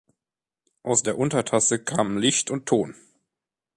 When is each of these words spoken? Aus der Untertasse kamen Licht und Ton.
Aus 0.81 1.03
der 1.03 1.15
Untertasse 1.19 1.77
kamen 1.77 2.17
Licht 2.17 2.49
und 2.49 2.65
Ton. 2.65 2.95